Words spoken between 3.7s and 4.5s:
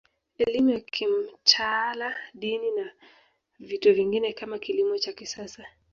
vingine